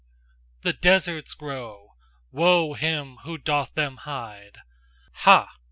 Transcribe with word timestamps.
THE 0.63 0.73
DESERTS 0.73 1.35
GROW: 1.35 1.89
WOE 2.31 2.73
HIM 2.73 3.17
WHO 3.17 3.37
DOTH 3.37 3.75
THEM 3.75 3.97
HIDE! 3.97 4.57
Ha! 5.11 5.47